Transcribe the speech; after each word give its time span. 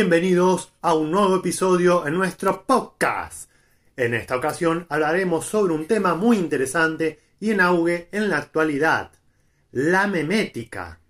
Bienvenidos 0.00 0.72
a 0.80 0.94
un 0.94 1.10
nuevo 1.10 1.36
episodio 1.36 2.06
en 2.06 2.14
nuestro 2.14 2.64
podcast. 2.64 3.50
En 3.98 4.14
esta 4.14 4.34
ocasión 4.34 4.86
hablaremos 4.88 5.44
sobre 5.44 5.74
un 5.74 5.86
tema 5.86 6.14
muy 6.14 6.38
interesante 6.38 7.20
y 7.38 7.50
en 7.50 7.60
auge 7.60 8.08
en 8.10 8.30
la 8.30 8.38
actualidad, 8.38 9.10
la 9.72 10.06
memética. 10.06 11.00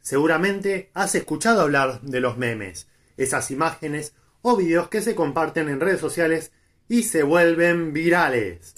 Seguramente 0.00 0.90
has 0.94 1.14
escuchado 1.14 1.60
hablar 1.60 2.00
de 2.00 2.18
los 2.18 2.36
memes, 2.36 2.88
esas 3.16 3.52
imágenes 3.52 4.14
o 4.42 4.56
videos 4.56 4.88
que 4.88 5.00
se 5.00 5.14
comparten 5.14 5.68
en 5.68 5.78
redes 5.78 6.00
sociales 6.00 6.50
y 6.88 7.04
se 7.04 7.22
vuelven 7.22 7.92
virales. 7.92 8.74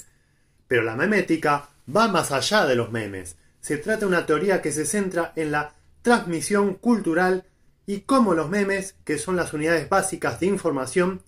Pero 0.68 0.82
la 0.82 0.96
memética 0.96 1.70
va 1.88 2.08
más 2.08 2.30
allá 2.30 2.66
de 2.66 2.76
los 2.76 2.92
memes. 2.92 3.38
Se 3.62 3.78
trata 3.78 4.00
de 4.00 4.06
una 4.06 4.26
teoría 4.26 4.60
que 4.60 4.70
se 4.70 4.84
centra 4.84 5.32
en 5.34 5.50
la 5.50 5.72
transmisión 6.02 6.74
cultural 6.74 7.46
y 7.86 8.00
cómo 8.00 8.34
los 8.34 8.50
memes, 8.50 8.96
que 9.04 9.16
son 9.16 9.36
las 9.36 9.52
unidades 9.52 9.88
básicas 9.88 10.40
de 10.40 10.46
información, 10.46 11.22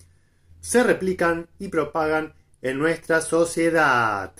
se 0.59 0.83
replican 0.83 1.47
y 1.57 1.69
propagan 1.69 2.33
en 2.61 2.77
nuestra 2.77 3.21
sociedad. 3.21 4.33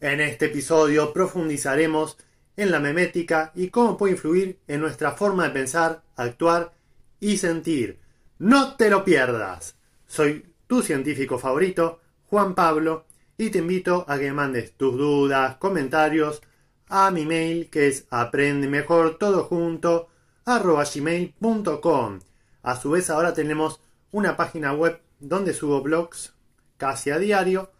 En 0.00 0.20
este 0.20 0.46
episodio 0.46 1.12
profundizaremos 1.12 2.18
en 2.56 2.70
la 2.72 2.80
memética 2.80 3.52
y 3.54 3.68
cómo 3.68 3.96
puede 3.96 4.14
influir 4.14 4.58
en 4.66 4.80
nuestra 4.80 5.12
forma 5.12 5.44
de 5.44 5.50
pensar, 5.50 6.02
actuar 6.16 6.72
y 7.20 7.36
sentir. 7.36 8.00
No 8.38 8.76
te 8.76 8.90
lo 8.90 9.04
pierdas. 9.04 9.76
Soy 10.06 10.46
tu 10.66 10.82
científico 10.82 11.38
favorito, 11.38 12.00
Juan 12.26 12.54
Pablo, 12.54 13.06
y 13.38 13.50
te 13.50 13.58
invito 13.58 14.04
a 14.08 14.18
que 14.18 14.32
mandes 14.32 14.72
tus 14.72 14.96
dudas, 14.96 15.56
comentarios 15.56 16.42
a 16.88 17.10
mi 17.10 17.24
mail 17.24 17.70
que 17.70 17.86
es 17.86 18.06
aprende 18.10 18.68
mejor 18.68 19.16
todo 19.16 19.44
junto 19.44 20.08
arroba 20.44 20.84
gmail.com. 20.84 22.20
A 22.62 22.76
su 22.76 22.90
vez 22.90 23.08
ahora 23.10 23.34
tenemos 23.34 23.80
una 24.12 24.36
página 24.36 24.72
web 24.72 25.00
donde 25.18 25.54
subo 25.54 25.82
blogs 25.82 26.34
casi 26.76 27.10
a 27.10 27.18
diario 27.18 27.72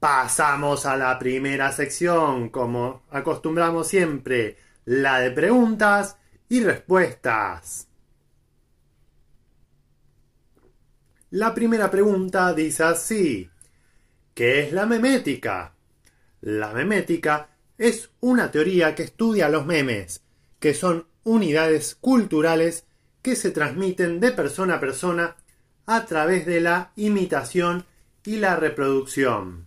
Pasamos 0.00 0.86
a 0.86 0.96
la 0.96 1.18
primera 1.18 1.72
sección, 1.72 2.50
como 2.50 3.02
acostumbramos 3.10 3.88
siempre, 3.88 4.56
la 4.84 5.20
de 5.20 5.30
preguntas 5.30 6.16
y 6.48 6.62
respuestas. 6.62 7.88
La 11.30 11.52
primera 11.52 11.90
pregunta 11.90 12.54
dice 12.54 12.84
así. 12.84 13.50
¿Qué 14.38 14.60
es 14.60 14.72
la 14.72 14.86
memética? 14.86 15.74
La 16.42 16.72
memética 16.72 17.48
es 17.76 18.10
una 18.20 18.52
teoría 18.52 18.94
que 18.94 19.02
estudia 19.02 19.48
los 19.48 19.66
memes, 19.66 20.22
que 20.60 20.74
son 20.74 21.08
unidades 21.24 21.96
culturales 21.96 22.86
que 23.20 23.34
se 23.34 23.50
transmiten 23.50 24.20
de 24.20 24.30
persona 24.30 24.76
a 24.76 24.80
persona 24.80 25.34
a 25.86 26.06
través 26.06 26.46
de 26.46 26.60
la 26.60 26.92
imitación 26.94 27.84
y 28.24 28.36
la 28.36 28.54
reproducción. 28.54 29.66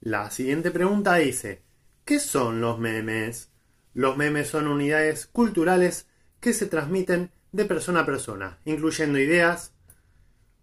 La 0.00 0.32
siguiente 0.32 0.72
pregunta 0.72 1.14
dice, 1.14 1.62
¿qué 2.04 2.18
son 2.18 2.60
los 2.60 2.80
memes? 2.80 3.48
Los 3.94 4.16
memes 4.16 4.48
son 4.48 4.66
unidades 4.66 5.28
culturales 5.28 6.08
que 6.40 6.52
se 6.52 6.66
transmiten 6.66 7.30
de 7.52 7.64
persona 7.64 8.00
a 8.00 8.06
persona, 8.06 8.58
incluyendo 8.64 9.20
ideas, 9.20 9.72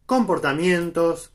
comportamientos, 0.05 1.31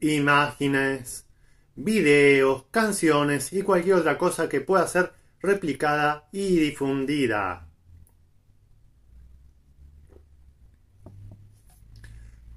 imágenes, 0.00 1.26
videos, 1.74 2.64
canciones 2.70 3.52
y 3.52 3.62
cualquier 3.62 3.96
otra 3.96 4.18
cosa 4.18 4.48
que 4.48 4.60
pueda 4.60 4.86
ser 4.86 5.12
replicada 5.40 6.28
y 6.32 6.58
difundida. 6.58 7.68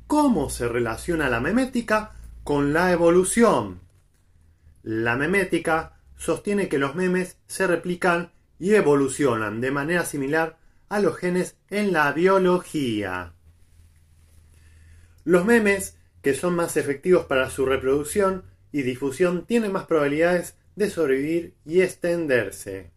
¿Cómo 0.08 0.50
se 0.50 0.68
relaciona 0.68 1.30
la 1.30 1.40
memética 1.40 2.12
con 2.44 2.74
la 2.74 2.92
evolución? 2.92 3.80
La 4.84 5.16
memética 5.16 6.00
sostiene 6.18 6.68
que 6.68 6.80
los 6.80 6.96
memes 6.96 7.38
se 7.48 7.66
replican 7.66 8.32
y 8.60 8.74
evolucionan 8.74 9.62
de 9.62 9.72
manera 9.72 10.06
similar 10.06 10.58
a 10.90 11.00
los 11.00 11.16
genes 11.16 11.56
en 11.70 11.94
la 11.94 12.12
biología. 12.12 13.34
Los 15.24 15.46
memes 15.46 15.98
que 16.22 16.34
son 16.34 16.56
más 16.56 16.78
efectivos 16.78 17.26
para 17.26 17.50
su 17.50 17.66
reproducción 17.66 18.44
y 18.72 18.84
difusión 18.84 19.46
tienen 19.46 19.72
más 19.72 19.86
probabilidades 19.86 20.56
de 20.76 20.90
sobrevivir 20.90 21.56
y 21.66 21.82
extenderse. 21.82 22.92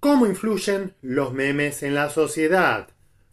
¿Cómo 0.00 0.26
influyen 0.26 0.94
los 1.02 1.32
memes 1.32 1.82
en 1.82 1.94
la 1.94 2.10
sociedad? 2.10 2.88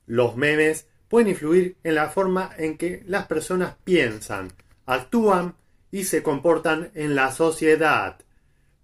Los 0.08 0.36
memes 0.36 0.88
pueden 1.08 1.30
influir 1.30 1.78
en 1.84 1.96
la 1.96 2.10
forma 2.10 2.50
en 2.58 2.78
que 2.78 3.04
las 3.06 3.28
personas 3.28 3.76
piensan, 3.84 4.52
actúan 4.86 5.56
y 5.92 6.06
se 6.06 6.24
comportan 6.24 6.90
en 6.96 7.14
la 7.14 7.32
sociedad. 7.32 8.18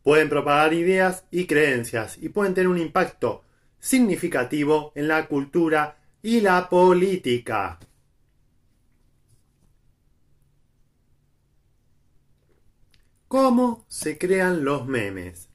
Pueden 0.03 0.29
propagar 0.29 0.73
ideas 0.73 1.25
y 1.31 1.47
creencias 1.47 2.17
y 2.21 2.29
pueden 2.29 2.53
tener 2.53 2.67
un 2.67 2.77
impacto 2.77 3.43
significativo 3.79 4.91
en 4.93 5.07
la 5.07 5.25
cultura 5.25 5.97
y 6.21 6.41
la 6.41 6.69
política. 6.69 7.79
¿Cómo 13.29 13.85
se 13.87 14.17
crean 14.17 14.65
los 14.65 14.87
memes? 14.87 15.49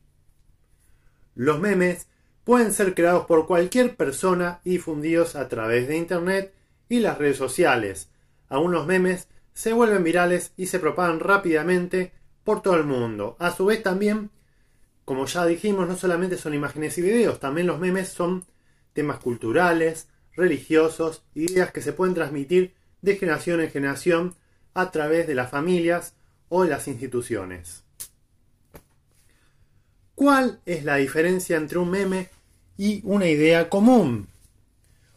Los 1.34 1.58
memes 1.58 2.06
pueden 2.44 2.72
ser 2.72 2.94
creados 2.94 3.26
por 3.26 3.48
cualquier 3.48 3.96
persona 3.96 4.60
y 4.62 4.70
difundidos 4.70 5.34
a 5.34 5.48
través 5.48 5.88
de 5.88 5.96
Internet 5.96 6.54
y 6.88 7.00
las 7.00 7.18
redes 7.18 7.36
sociales. 7.36 8.10
Algunos 8.48 8.86
memes 8.86 9.26
se 9.54 9.72
vuelven 9.72 10.04
virales 10.04 10.52
y 10.56 10.66
se 10.66 10.78
propagan 10.78 11.18
rápidamente 11.18 12.12
por 12.44 12.62
todo 12.62 12.76
el 12.76 12.84
mundo. 12.84 13.36
A 13.40 13.50
su 13.50 13.66
vez 13.66 13.82
también, 13.82 14.30
como 15.04 15.26
ya 15.26 15.44
dijimos, 15.44 15.88
no 15.88 15.96
solamente 15.96 16.36
son 16.36 16.54
imágenes 16.54 16.96
y 16.98 17.02
videos, 17.02 17.40
también 17.40 17.66
los 17.66 17.80
memes 17.80 18.08
son 18.08 18.44
temas 18.92 19.18
culturales, 19.18 20.06
religiosos, 20.36 21.24
ideas 21.34 21.72
que 21.72 21.82
se 21.82 21.92
pueden 21.92 22.14
transmitir 22.14 22.72
de 23.02 23.16
generación 23.16 23.60
en 23.60 23.70
generación 23.72 24.36
a 24.74 24.92
través 24.92 25.26
de 25.26 25.34
las 25.34 25.50
familias 25.50 26.14
o 26.48 26.64
las 26.64 26.88
instituciones. 26.88 27.84
¿Cuál 30.14 30.60
es 30.64 30.84
la 30.84 30.96
diferencia 30.96 31.56
entre 31.56 31.78
un 31.78 31.90
meme 31.90 32.28
y 32.78 33.00
una 33.04 33.26
idea 33.26 33.68
común? 33.68 34.28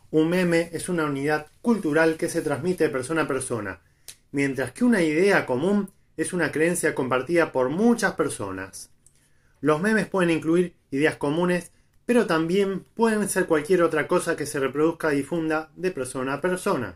Un 0.10 0.30
meme 0.30 0.70
es 0.74 0.90
una 0.90 1.06
unidad 1.06 1.48
cultural 1.62 2.18
que 2.18 2.30
se 2.30 2.42
transmite 2.42 2.86
de 2.86 2.90
persona 2.90 3.24
a 3.24 3.28
persona, 3.28 3.80
mientras 4.32 4.72
que 4.72 4.86
una 4.86 5.02
idea 5.02 5.46
común 5.46 5.92
es 6.18 6.34
una 6.34 6.52
creencia 6.52 6.96
compartida 6.96 7.52
por 7.52 7.70
muchas 7.70 8.14
personas. 8.14 8.90
Los 9.62 9.82
memes 9.82 10.08
pueden 10.08 10.32
incluir 10.32 10.76
ideas 10.92 11.18
comunes, 11.18 11.72
pero 12.06 12.26
también 12.26 12.86
pueden 12.96 13.28
ser 13.30 13.46
cualquier 13.48 13.84
otra 13.84 14.08
cosa 14.08 14.36
que 14.36 14.46
se 14.46 14.60
reproduzca 14.60 15.14
y 15.14 15.18
difunda 15.18 15.72
de 15.76 15.92
persona 15.92 16.34
a 16.34 16.42
persona. 16.42 16.96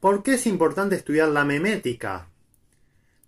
¿Por 0.00 0.22
qué 0.22 0.34
es 0.34 0.46
importante 0.46 0.96
estudiar 0.96 1.28
la 1.28 1.44
memética? 1.44 2.30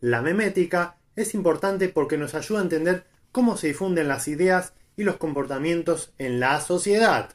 La 0.01 0.23
memética 0.23 0.97
es 1.15 1.35
importante 1.35 1.91
porque 1.91 2.17
nos 2.17 2.35
ayuda 2.35 2.61
a 2.61 2.63
entender 2.63 3.05
cómo 3.31 3.59
se 3.59 3.69
difunden 3.69 4.09
las 4.09 4.27
ideas 4.27 4.73
y 4.97 5.05
los 5.05 5.17
comportamientos 5.17 6.15
en 6.17 6.41
la 6.41 6.63
sociedad. 6.63 7.35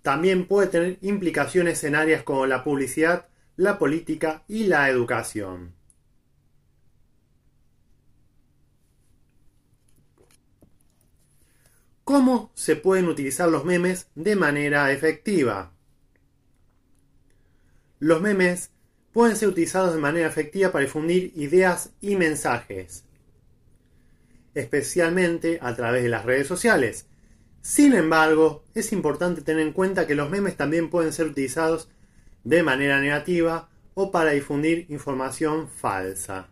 También 0.00 0.46
puede 0.46 0.68
tener 0.68 0.98
implicaciones 1.02 1.84
en 1.84 1.94
áreas 1.94 2.22
como 2.22 2.46
la 2.46 2.64
publicidad, 2.64 3.28
la 3.56 3.78
política 3.78 4.44
y 4.48 4.64
la 4.64 4.88
educación. 4.88 5.74
¿Cómo 12.02 12.50
se 12.54 12.76
pueden 12.76 13.08
utilizar 13.08 13.50
los 13.50 13.66
memes 13.66 14.08
de 14.14 14.36
manera 14.36 14.90
efectiva? 14.90 15.75
Los 17.98 18.20
memes 18.20 18.70
pueden 19.12 19.36
ser 19.36 19.48
utilizados 19.48 19.94
de 19.94 20.00
manera 20.00 20.28
efectiva 20.28 20.72
para 20.72 20.84
difundir 20.84 21.32
ideas 21.36 21.92
y 22.00 22.16
mensajes, 22.16 23.04
especialmente 24.54 25.58
a 25.62 25.74
través 25.74 26.02
de 26.02 26.10
las 26.10 26.26
redes 26.26 26.46
sociales. 26.46 27.06
Sin 27.62 27.94
embargo, 27.94 28.64
es 28.74 28.92
importante 28.92 29.40
tener 29.40 29.66
en 29.66 29.72
cuenta 29.72 30.06
que 30.06 30.14
los 30.14 30.30
memes 30.30 30.56
también 30.56 30.90
pueden 30.90 31.12
ser 31.12 31.26
utilizados 31.26 31.88
de 32.44 32.62
manera 32.62 33.00
negativa 33.00 33.70
o 33.94 34.10
para 34.12 34.32
difundir 34.32 34.86
información 34.90 35.68
falsa. 35.68 36.48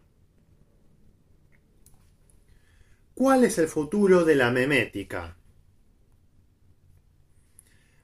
¿Cuál 3.14 3.44
es 3.44 3.58
el 3.58 3.68
futuro 3.68 4.24
de 4.24 4.34
la 4.34 4.50
memética? 4.50 5.36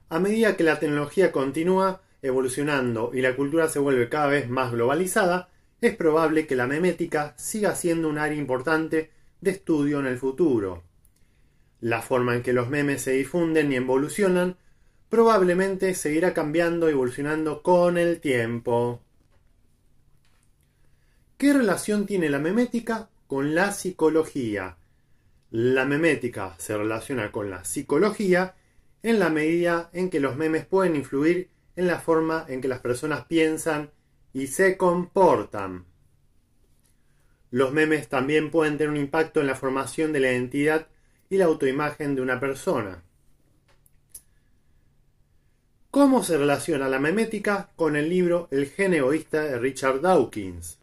A 0.07 0.19
medida 0.19 0.55
que 0.55 0.63
la 0.63 0.79
tecnología 0.79 1.31
continúa 1.31 2.01
evolucionando 2.21 3.11
y 3.13 3.21
la 3.21 3.35
cultura 3.35 3.67
se 3.67 3.79
vuelve 3.79 4.09
cada 4.09 4.27
vez 4.27 4.49
más 4.49 4.71
globalizada, 4.71 5.49
es 5.81 5.95
probable 5.95 6.45
que 6.45 6.55
la 6.55 6.67
memética 6.67 7.33
siga 7.37 7.75
siendo 7.75 8.07
un 8.07 8.17
área 8.17 8.37
importante 8.37 9.11
de 9.41 9.51
estudio 9.51 9.99
en 9.99 10.05
el 10.05 10.17
futuro. 10.17 10.83
La 11.79 12.01
forma 12.01 12.35
en 12.35 12.43
que 12.43 12.53
los 12.53 12.69
memes 12.69 13.01
se 13.01 13.11
difunden 13.11 13.71
y 13.71 13.75
evolucionan 13.75 14.57
probablemente 15.09 15.93
seguirá 15.95 16.33
cambiando 16.33 16.87
y 16.87 16.93
evolucionando 16.93 17.63
con 17.63 17.97
el 17.97 18.21
tiempo. 18.21 19.01
¿Qué 21.37 21.53
relación 21.53 22.05
tiene 22.05 22.29
la 22.29 22.37
memética 22.37 23.09
con 23.25 23.55
la 23.55 23.71
psicología? 23.71 24.77
La 25.49 25.85
memética 25.85 26.55
se 26.59 26.77
relaciona 26.77 27.31
con 27.31 27.49
la 27.49 27.65
psicología 27.65 28.53
en 29.01 29.17
la 29.17 29.29
medida 29.29 29.89
en 29.91 30.11
que 30.11 30.19
los 30.19 30.37
memes 30.37 30.65
pueden 30.65 30.95
influir 30.95 31.49
en 31.81 31.87
la 31.87 31.99
forma 31.99 32.45
en 32.47 32.61
que 32.61 32.67
las 32.67 32.79
personas 32.79 33.25
piensan 33.25 33.91
y 34.33 34.47
se 34.47 34.77
comportan. 34.77 35.85
Los 37.49 37.73
memes 37.73 38.07
también 38.07 38.49
pueden 38.49 38.77
tener 38.77 38.89
un 38.89 38.97
impacto 38.97 39.41
en 39.41 39.47
la 39.47 39.55
formación 39.55 40.13
de 40.13 40.21
la 40.21 40.31
identidad 40.31 40.87
y 41.29 41.37
la 41.37 41.45
autoimagen 41.45 42.15
de 42.15 42.21
una 42.21 42.39
persona. 42.39 43.03
¿Cómo 45.89 46.23
se 46.23 46.37
relaciona 46.37 46.87
la 46.87 46.99
memética 46.99 47.69
con 47.75 47.97
el 47.97 48.09
libro 48.09 48.47
El 48.51 48.67
gen 48.67 48.93
egoísta 48.93 49.43
de 49.43 49.59
Richard 49.59 49.99
Dawkins? 49.99 50.79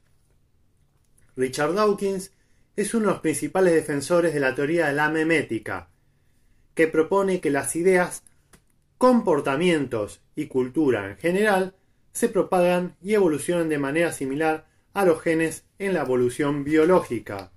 Richard 1.37 1.73
Dawkins 1.73 2.33
es 2.77 2.93
uno 2.93 3.07
de 3.07 3.13
los 3.13 3.21
principales 3.21 3.73
defensores 3.73 4.35
de 4.35 4.41
la 4.41 4.55
teoría 4.55 4.89
de 4.89 4.93
la 4.93 5.09
memética, 5.09 5.89
que 6.75 6.89
propone 6.89 7.41
que 7.41 7.51
las 7.51 7.75
ideas, 7.75 8.23
comportamientos 8.99 10.21
y 10.35 10.47
cultura 10.47 11.09
en 11.09 11.17
general 11.17 11.77
se 12.13 12.29
propagan 12.29 12.97
y 13.01 13.15
evolucionan 13.15 13.69
de 13.69 13.79
manera 13.79 14.13
similar 14.13 14.67
a 14.93 15.05
los 15.05 15.23
genes 15.23 15.65
en 15.79 15.95
la 15.95 16.03
evolución 16.03 16.65
biológica. 16.65 17.53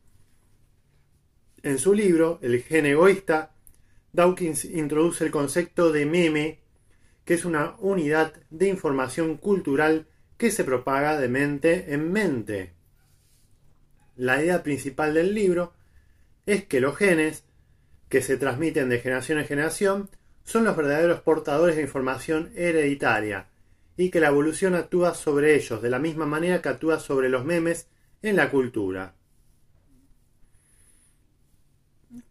En 1.64 1.80
su 1.80 1.94
libro, 1.94 2.40
El 2.44 2.62
gen 2.62 2.86
egoísta, 2.86 3.56
Dawkins 4.14 4.66
introduce 4.66 5.24
el 5.24 5.32
concepto 5.32 5.92
de 5.92 6.06
meme, 6.06 6.60
que 7.26 7.34
es 7.34 7.46
una 7.46 7.76
unidad 7.80 8.34
de 8.52 8.68
información 8.68 9.38
cultural 9.38 10.08
que 10.38 10.52
se 10.52 10.64
propaga 10.64 11.20
de 11.20 11.28
mente 11.28 11.94
en 11.94 12.12
mente. 12.12 12.74
La 14.16 14.44
idea 14.44 14.62
principal 14.62 15.14
del 15.14 15.34
libro 15.34 15.74
es 16.46 16.66
que 16.66 16.82
los 16.82 16.98
genes, 16.98 17.46
que 18.10 18.22
se 18.22 18.38
transmiten 18.38 18.90
de 18.90 19.00
generación 19.00 19.40
en 19.40 19.46
generación, 19.46 20.10
son 20.44 20.64
los 20.66 20.76
verdaderos 20.76 21.22
portadores 21.22 21.76
de 21.76 21.84
información 21.84 22.52
hereditaria, 22.56 23.48
y 23.98 24.10
que 24.10 24.20
la 24.20 24.30
evolución 24.30 24.76
actúa 24.76 25.14
sobre 25.14 25.56
ellos 25.56 25.82
de 25.82 25.90
la 25.90 26.00
misma 26.00 26.26
manera 26.26 26.62
que 26.62 26.70
actúa 26.70 27.00
sobre 27.00 27.30
los 27.30 27.46
memes 27.46 27.88
en 28.22 28.36
la 28.36 28.50
cultura. 28.50 29.14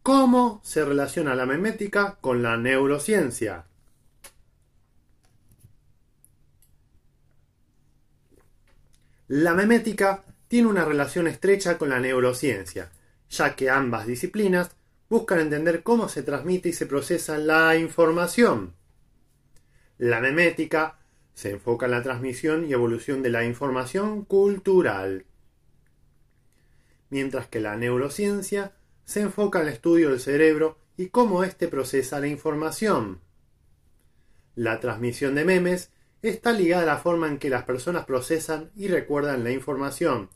¿Cómo 0.03 0.61
se 0.65 0.85
relaciona 0.85 1.35
la 1.35 1.47
memética 1.47 2.19
con 2.21 2.43
la 2.43 2.57
neurociencia? 2.57 3.67
La 9.29 9.55
memética 9.55 10.25
tiene 10.49 10.69
una 10.69 10.85
relación 10.85 11.29
estrecha 11.29 11.79
con 11.79 11.89
la 11.91 12.01
neurociencia, 12.01 12.91
ya 13.29 13.55
que 13.55 13.71
ambas 13.71 14.07
disciplinas 14.07 14.71
buscan 15.11 15.41
entender 15.41 15.83
cómo 15.83 16.09
se 16.09 16.23
transmite 16.23 16.71
y 16.71 16.73
se 16.73 16.87
procesa 16.87 17.37
la 17.37 17.77
información. 17.77 18.75
La 19.99 20.21
memética 20.21 20.99
se 21.35 21.51
enfoca 21.51 21.87
en 21.87 21.93
la 21.93 22.03
transmisión 22.03 22.65
y 22.67 22.73
evolución 22.73 23.21
de 23.23 23.31
la 23.31 23.45
información 23.45 24.25
cultural, 24.25 25.27
mientras 27.11 27.49
que 27.49 27.61
la 27.61 27.77
neurociencia 27.77 28.73
se 29.05 29.23
enfoca 29.23 29.61
en 29.61 29.67
el 29.67 29.73
estudio 29.75 30.11
del 30.11 30.21
cerebro 30.21 30.79
y 30.97 31.09
cómo 31.09 31.43
éste 31.43 31.67
procesa 31.67 32.21
la 32.21 32.29
información. 32.29 33.21
La 34.55 34.79
transmisión 34.79 35.35
de 35.35 35.45
memes 35.45 35.91
está 36.23 36.53
ligada 36.53 36.85
a 36.85 36.87
la 36.87 36.99
forma 36.99 37.27
en 37.27 37.39
que 37.39 37.51
las 37.51 37.65
personas 37.65 38.05
procesan 38.05 38.71
y 38.77 38.87
recuerdan 38.87 39.43
la 39.43 39.51
información, 39.51 40.31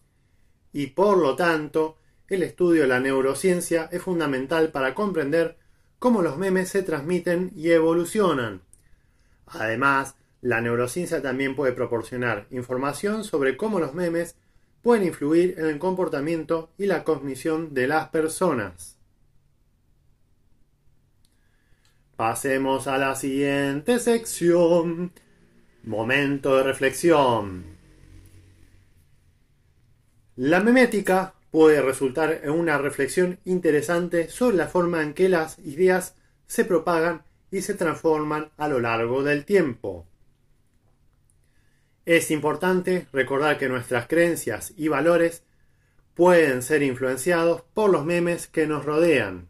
y 0.73 0.89
por 0.89 1.19
lo 1.19 1.37
tanto, 1.37 1.97
el 2.29 2.43
estudio 2.43 2.83
de 2.83 2.89
la 2.89 3.01
neurociencia 3.01 3.89
es 3.93 4.03
fundamental 4.03 4.71
para 4.71 4.95
comprender 4.95 5.59
cómo 5.99 6.23
los 6.23 6.39
memes 6.39 6.69
se 6.69 6.83
transmiten 6.83 7.51
y 7.55 7.71
evolucionan. 7.71 8.63
Además, 9.47 10.17
la 10.41 10.61
neurociencia 10.61 11.23
también 11.23 11.55
puede 11.55 11.73
proporcionar 11.73 12.47
información 12.51 13.25
sobre 13.25 13.57
cómo 13.57 13.81
los 13.81 13.95
memes 13.95 14.37
pueden 14.83 15.07
influir 15.07 15.55
en 15.59 15.67
el 15.67 15.79
comportamiento 15.79 16.71
y 16.77 16.87
la 16.87 17.05
cognición 17.05 17.73
de 17.73 17.89
las 17.89 18.09
personas. 18.09 18.99
Pasemos 22.17 22.87
a 22.87 22.99
la 22.99 23.17
siguiente 23.17 23.99
sección. 23.99 25.13
Momento 25.83 26.57
de 26.57 26.63
reflexión. 26.63 27.65
La 30.37 30.61
memética 30.61 31.35
puede 31.55 31.81
resultar 31.81 32.41
en 32.43 32.51
una 32.51 32.79
reflexión 32.79 33.39
interesante 33.45 34.29
sobre 34.29 34.57
la 34.57 34.67
forma 34.67 35.05
en 35.05 35.15
que 35.15 35.29
las 35.29 35.57
ideas 35.61 36.17
se 36.49 36.65
propagan 36.65 37.23
y 37.53 37.63
se 37.63 37.75
transforman 37.75 38.51
a 38.57 38.67
lo 38.67 38.81
largo 38.81 39.23
del 39.23 39.45
tiempo. 39.45 40.05
Es 42.07 42.33
importante 42.33 43.07
recordar 43.13 43.57
que 43.57 43.69
nuestras 43.69 44.09
creencias 44.09 44.73
y 44.77 44.89
valores 44.89 45.45
pueden 46.15 46.61
ser 46.61 46.83
influenciados 46.83 47.63
por 47.73 47.89
los 47.89 48.05
memes 48.05 48.49
que 48.49 48.67
nos 48.67 48.85
rodean 48.85 49.47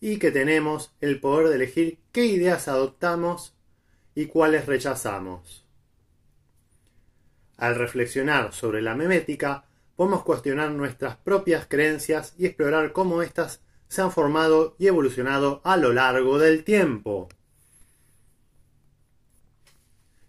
y 0.00 0.18
que 0.18 0.30
tenemos 0.30 0.92
el 1.02 1.20
poder 1.20 1.48
de 1.48 1.56
elegir 1.56 1.98
qué 2.12 2.24
ideas 2.24 2.68
adoptamos 2.68 3.54
y 4.14 4.28
cuáles 4.28 4.64
rechazamos. 4.64 5.66
Al 7.58 7.74
reflexionar 7.74 8.54
sobre 8.54 8.80
la 8.80 8.94
memética, 8.94 9.66
podemos 9.96 10.22
cuestionar 10.22 10.70
nuestras 10.70 11.16
propias 11.16 11.66
creencias 11.66 12.34
y 12.38 12.46
explorar 12.46 12.92
cómo 12.92 13.22
éstas 13.22 13.60
se 13.88 14.02
han 14.02 14.12
formado 14.12 14.76
y 14.78 14.86
evolucionado 14.86 15.60
a 15.64 15.76
lo 15.76 15.92
largo 15.92 16.38
del 16.38 16.64
tiempo. 16.64 17.28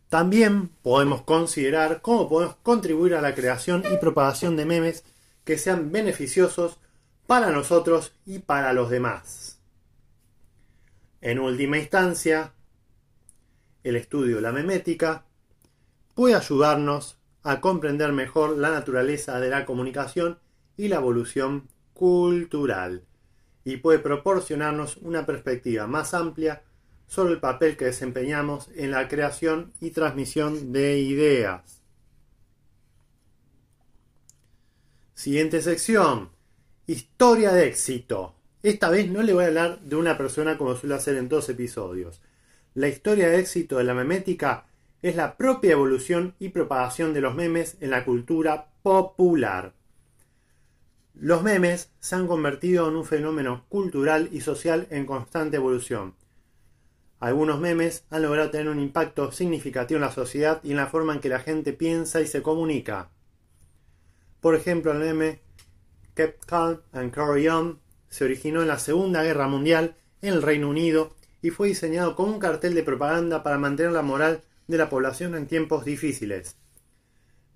También 0.09 0.69
podemos 0.69 1.23
considerar 1.23 2.01
cómo 2.01 2.29
podemos 2.29 2.55
contribuir 2.63 3.13
a 3.13 3.21
la 3.21 3.35
creación 3.35 3.83
y 3.91 3.97
propagación 3.97 4.55
de 4.55 4.65
memes 4.65 5.03
que 5.43 5.57
sean 5.57 5.91
beneficiosos 5.91 6.79
para 7.25 7.51
nosotros 7.51 8.13
y 8.25 8.39
para 8.39 8.71
los 8.71 8.89
demás. 8.89 9.59
En 11.19 11.39
última 11.39 11.77
instancia, 11.77 12.53
el 13.83 13.97
estudio 13.97 14.37
de 14.37 14.41
la 14.41 14.53
memética 14.53 15.25
puede 16.13 16.35
ayudarnos 16.35 17.17
a 17.47 17.61
comprender 17.61 18.11
mejor 18.11 18.57
la 18.57 18.71
naturaleza 18.71 19.39
de 19.39 19.49
la 19.49 19.65
comunicación 19.65 20.37
y 20.75 20.89
la 20.89 20.97
evolución 20.97 21.69
cultural 21.93 23.05
y 23.63 23.77
puede 23.77 23.99
proporcionarnos 23.99 24.97
una 24.97 25.25
perspectiva 25.25 25.87
más 25.87 26.13
amplia 26.13 26.63
sobre 27.07 27.35
el 27.35 27.39
papel 27.39 27.77
que 27.77 27.85
desempeñamos 27.85 28.67
en 28.75 28.91
la 28.91 29.07
creación 29.07 29.71
y 29.79 29.91
transmisión 29.91 30.73
de 30.73 30.99
ideas. 30.99 31.81
Siguiente 35.13 35.61
sección. 35.61 36.31
Historia 36.85 37.53
de 37.53 37.67
éxito. 37.67 38.35
Esta 38.61 38.89
vez 38.89 39.09
no 39.09 39.23
le 39.23 39.33
voy 39.33 39.45
a 39.45 39.47
hablar 39.47 39.79
de 39.79 39.95
una 39.95 40.17
persona 40.17 40.57
como 40.57 40.75
suele 40.75 40.95
hacer 40.95 41.15
en 41.15 41.29
todos 41.29 41.47
episodios. 41.47 42.21
La 42.73 42.89
historia 42.89 43.29
de 43.29 43.39
éxito 43.39 43.77
de 43.77 43.85
la 43.85 43.93
memética 43.93 44.66
es 45.01 45.15
la 45.15 45.37
propia 45.37 45.73
evolución 45.73 46.35
y 46.39 46.49
propagación 46.49 47.13
de 47.13 47.21
los 47.21 47.35
memes 47.35 47.77
en 47.81 47.91
la 47.91 48.03
cultura 48.03 48.69
popular. 48.81 49.73
Los 51.13 51.43
memes 51.43 51.91
se 51.99 52.15
han 52.15 52.27
convertido 52.27 52.87
en 52.89 52.95
un 52.95 53.05
fenómeno 53.05 53.65
cultural 53.69 54.29
y 54.31 54.41
social 54.41 54.87
en 54.91 55.05
constante 55.05 55.57
evolución. 55.57 56.15
Algunos 57.19 57.59
memes 57.59 58.03
han 58.11 58.21
logrado 58.21 58.51
tener 58.51 58.69
un 58.69 58.79
impacto 58.79 59.31
significativo 59.31 59.97
en 59.97 60.01
la 60.01 60.11
sociedad 60.11 60.59
y 60.63 60.71
en 60.71 60.77
la 60.77 60.87
forma 60.87 61.13
en 61.13 61.19
que 61.19 61.29
la 61.29 61.39
gente 61.39 61.73
piensa 61.73 62.21
y 62.21 62.27
se 62.27 62.43
comunica. 62.43 63.09
Por 64.39 64.53
ejemplo, 64.53 64.91
el 64.91 64.99
meme 64.99 65.39
Kept 66.15 66.45
Calm 66.45 66.81
and 66.93 67.11
Carry 67.11 67.47
On 67.47 67.79
se 68.09 68.23
originó 68.23 68.61
en 68.61 68.67
la 68.67 68.77
Segunda 68.77 69.23
Guerra 69.23 69.47
Mundial 69.47 69.95
en 70.21 70.33
el 70.33 70.43
Reino 70.43 70.69
Unido 70.69 71.15
y 71.41 71.49
fue 71.49 71.69
diseñado 71.69 72.15
como 72.15 72.33
un 72.33 72.39
cartel 72.39 72.75
de 72.75 72.83
propaganda 72.83 73.41
para 73.41 73.57
mantener 73.57 73.91
la 73.91 74.03
moral 74.03 74.41
de 74.67 74.77
la 74.77 74.89
población 74.89 75.35
en 75.35 75.47
tiempos 75.47 75.85
difíciles. 75.85 76.57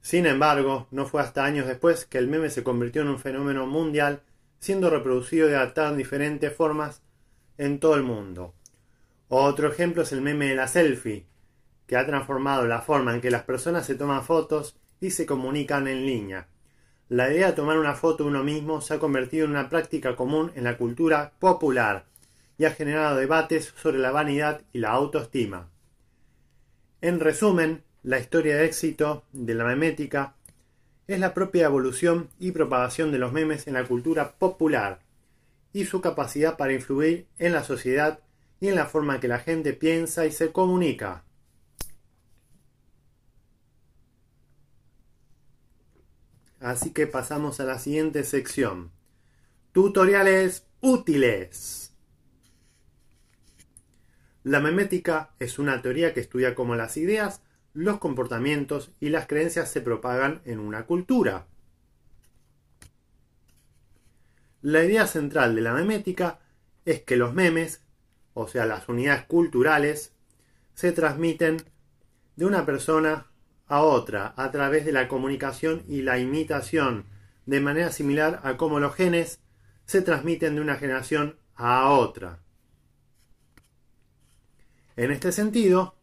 Sin 0.02 0.26
embargo, 0.26 0.88
no 0.92 1.06
fue 1.06 1.22
hasta 1.22 1.46
años 1.46 1.68
después 1.68 2.06
que 2.06 2.18
el 2.18 2.28
meme 2.28 2.50
se 2.50 2.64
convirtió 2.64 3.04
en 3.04 3.10
un 3.10 3.20
fenómeno 3.20 3.68
mundial, 3.68 4.22
siendo 4.60 4.90
reproducido 4.90 5.48
adaptado 5.48 5.92
en 5.92 5.98
diferentes 5.98 6.54
formas 6.56 7.02
en 7.58 7.80
todo 7.80 7.96
el 7.96 8.04
mundo. 8.04 8.54
Otro 9.28 9.68
ejemplo 9.70 10.04
es 10.04 10.12
el 10.12 10.22
meme 10.22 10.48
de 10.48 10.56
la 10.56 10.68
selfie, 10.68 11.26
que 11.88 11.98
ha 11.98 12.06
transformado 12.06 12.66
la 12.66 12.82
forma 12.82 13.14
en 13.14 13.22
que 13.22 13.32
las 13.32 13.44
personas 13.44 13.86
se 13.86 13.96
toman 13.96 14.24
fotos 14.24 14.76
y 15.00 15.12
se 15.12 15.26
comunican 15.26 15.88
en 15.88 16.06
línea. 16.06 16.48
La 17.10 17.30
idea 17.32 17.48
de 17.48 17.54
tomar 17.54 17.78
una 17.78 17.94
foto 17.94 18.24
de 18.24 18.30
uno 18.30 18.44
mismo 18.44 18.80
se 18.80 18.94
ha 18.94 19.00
convertido 19.00 19.46
en 19.46 19.52
una 19.52 19.70
práctica 19.70 20.16
común 20.16 20.52
en 20.56 20.64
la 20.64 20.78
cultura 20.78 21.34
popular 21.40 22.06
y 22.58 22.66
ha 22.66 22.72
generado 22.72 23.18
debates 23.18 23.74
sobre 23.76 23.98
la 24.00 24.12
vanidad 24.12 24.62
y 24.72 24.80
la 24.80 24.92
autoestima. 24.92 25.71
En 27.02 27.20
resumen, 27.20 27.84
la 28.04 28.20
historia 28.20 28.58
de 28.58 28.66
éxito 28.66 29.26
de 29.32 29.56
la 29.56 29.64
memética 29.64 30.36
es 31.08 31.20
la 31.20 31.34
propia 31.34 31.66
evolución 31.66 32.30
y 32.40 32.52
propagación 32.52 33.12
de 33.12 33.18
los 33.18 33.34
memes 33.34 33.66
en 33.66 33.74
la 33.74 33.88
cultura 33.88 34.34
popular 34.34 35.00
y 35.74 35.86
su 35.86 36.00
capacidad 36.00 36.58
para 36.58 36.74
influir 36.74 37.26
en 37.40 37.54
la 37.54 37.64
sociedad 37.64 38.20
y 38.60 38.68
en 38.68 38.76
la 38.76 38.86
forma 38.86 39.20
que 39.20 39.28
la 39.28 39.40
gente 39.40 39.74
piensa 39.74 40.28
y 40.28 40.32
se 40.32 40.52
comunica. 40.52 41.24
Así 46.60 46.92
que 46.92 47.08
pasamos 47.08 47.60
a 47.60 47.66
la 47.66 47.80
siguiente 47.80 48.24
sección. 48.24 48.92
Tutoriales 49.72 50.68
útiles. 50.82 51.91
La 54.44 54.60
memética 54.60 55.32
es 55.40 55.60
una 55.60 55.82
teoría 55.84 56.14
que 56.14 56.20
estudia 56.20 56.56
cómo 56.56 56.76
las 56.76 56.98
ideas, 56.98 57.44
los 57.74 58.00
comportamientos 58.00 58.92
y 59.00 59.10
las 59.10 59.28
creencias 59.28 59.70
se 59.70 59.82
propagan 59.82 60.42
en 60.46 60.60
una 60.60 60.86
cultura. 60.88 61.46
La 64.64 64.84
idea 64.84 65.06
central 65.06 65.56
de 65.56 65.62
la 65.62 65.74
memética 65.74 66.40
es 66.86 67.02
que 67.02 67.18
los 67.18 67.34
memes, 67.34 67.82
o 68.34 68.48
sea, 68.48 68.66
las 68.66 68.90
unidades 68.90 69.26
culturales, 69.26 70.14
se 70.74 70.92
transmiten 70.92 71.58
de 72.36 72.46
una 72.46 72.66
persona 72.66 73.28
a 73.68 73.82
otra 73.84 74.34
a 74.38 74.52
través 74.52 74.86
de 74.86 74.92
la 74.92 75.08
comunicación 75.08 75.84
y 75.88 76.02
la 76.02 76.18
imitación, 76.18 77.06
de 77.46 77.60
manera 77.60 77.92
similar 77.92 78.42
a 78.44 78.58
cómo 78.58 78.80
los 78.80 78.96
genes 78.96 79.40
se 79.86 80.02
transmiten 80.02 80.56
de 80.56 80.62
una 80.62 80.76
generación 80.78 81.38
a 81.56 81.92
otra. 81.92 82.40
En 84.96 85.12
este 85.12 85.32
sentido, 85.32 85.96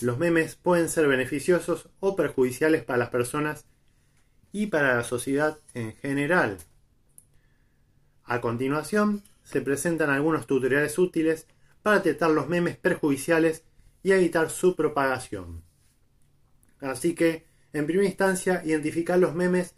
los 0.00 0.18
memes 0.18 0.56
pueden 0.56 0.88
ser 0.88 1.06
beneficiosos 1.08 1.88
o 2.00 2.16
perjudiciales 2.16 2.84
para 2.84 2.98
las 2.98 3.10
personas 3.10 3.66
y 4.52 4.68
para 4.68 4.96
la 4.96 5.04
sociedad 5.04 5.58
en 5.74 5.94
general. 5.96 6.58
A 8.24 8.40
continuación, 8.40 9.22
se 9.42 9.60
presentan 9.60 10.10
algunos 10.10 10.46
tutoriales 10.46 10.98
útiles 10.98 11.46
para 11.82 11.96
detectar 11.96 12.30
los 12.30 12.48
memes 12.48 12.76
perjudiciales 12.76 13.64
y 14.02 14.12
evitar 14.12 14.50
su 14.50 14.74
propagación. 14.74 15.62
Así 16.80 17.14
que, 17.14 17.46
en 17.72 17.86
primera 17.86 18.08
instancia, 18.08 18.62
identificar 18.64 19.18
los 19.18 19.34
memes 19.34 19.74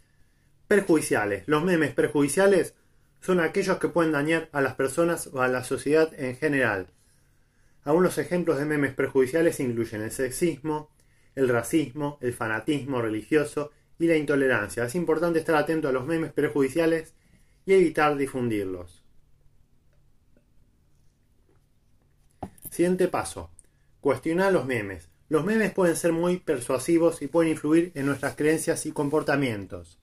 perjudiciales. 0.67 1.43
Los 1.47 1.63
memes 1.63 1.93
perjudiciales 1.93 2.75
son 3.21 3.39
aquellos 3.39 3.79
que 3.79 3.87
pueden 3.89 4.11
dañar 4.11 4.49
a 4.51 4.61
las 4.61 4.75
personas 4.75 5.27
o 5.27 5.41
a 5.41 5.47
la 5.47 5.63
sociedad 5.63 6.13
en 6.17 6.35
general. 6.35 6.93
Algunos 7.87 8.17
ejemplos 8.17 8.57
de 8.57 8.65
memes 8.65 8.93
perjudiciales 8.93 9.61
incluyen 9.61 10.01
el 10.01 10.11
sexismo, 10.11 10.89
el 11.35 11.47
racismo, 11.47 12.17
el 12.19 12.33
fanatismo 12.33 13.01
religioso 13.01 13.71
y 13.97 14.07
la 14.07 14.17
intolerancia. 14.17 14.83
Es 14.83 14.93
importante 14.95 15.39
estar 15.39 15.55
atento 15.55 15.87
a 15.87 15.93
los 15.93 16.05
memes 16.05 16.33
perjudiciales 16.33 17.13
y 17.65 17.71
evitar 17.71 18.17
difundirlos. 18.17 19.05
Siguiente 22.69 23.07
paso. 23.07 23.51
Cuestionar 24.01 24.51
los 24.51 24.65
memes. 24.65 25.09
Los 25.29 25.45
memes 25.45 25.71
pueden 25.71 25.95
ser 25.95 26.11
muy 26.11 26.39
persuasivos 26.39 27.21
y 27.21 27.27
pueden 27.27 27.53
influir 27.53 27.93
en 27.95 28.05
nuestras 28.05 28.35
creencias 28.35 28.85
y 28.85 28.91
comportamientos. 28.91 29.97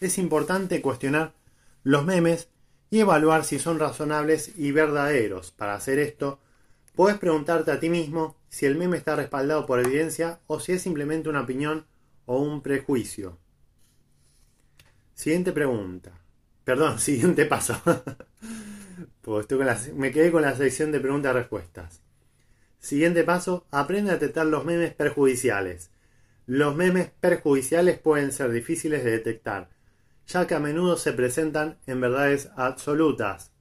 Es 0.00 0.16
importante 0.16 0.80
cuestionar 0.80 1.34
los 1.82 2.06
memes 2.06 2.48
y 2.94 3.00
evaluar 3.00 3.44
si 3.44 3.58
son 3.58 3.80
razonables 3.80 4.52
y 4.56 4.70
verdaderos. 4.70 5.50
Para 5.50 5.74
hacer 5.74 5.98
esto, 5.98 6.38
puedes 6.94 7.18
preguntarte 7.18 7.72
a 7.72 7.80
ti 7.80 7.90
mismo 7.90 8.36
si 8.48 8.66
el 8.66 8.76
meme 8.76 8.96
está 8.96 9.16
respaldado 9.16 9.66
por 9.66 9.80
evidencia 9.80 10.38
o 10.46 10.60
si 10.60 10.74
es 10.74 10.82
simplemente 10.82 11.28
una 11.28 11.40
opinión 11.40 11.86
o 12.24 12.38
un 12.38 12.62
prejuicio. 12.62 13.36
Siguiente 15.12 15.50
pregunta. 15.50 16.12
Perdón, 16.62 16.98
siguiente 17.00 17.46
paso. 17.46 17.82
pues 19.22 19.48
me 19.92 20.12
quedé 20.12 20.30
con 20.30 20.42
la 20.42 20.54
sección 20.54 20.92
de 20.92 21.00
preguntas 21.00 21.34
y 21.34 21.38
respuestas. 21.38 22.00
Siguiente 22.78 23.24
paso, 23.24 23.66
aprende 23.72 24.12
a 24.12 24.18
detectar 24.18 24.46
los 24.46 24.64
memes 24.64 24.94
perjudiciales. 24.94 25.90
Los 26.46 26.76
memes 26.76 27.10
perjudiciales 27.18 27.98
pueden 27.98 28.30
ser 28.30 28.52
difíciles 28.52 29.02
de 29.02 29.10
detectar, 29.10 29.70
ya 30.26 30.46
que 30.46 30.54
a 30.54 30.60
menudo 30.60 30.96
se 30.96 31.12
presentan 31.12 31.78
en 31.86 32.00
verdades 32.00 32.50
absolutas. 32.56 33.52